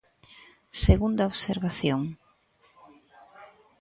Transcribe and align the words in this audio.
Segunda 0.85 1.27
observación. 1.31 2.01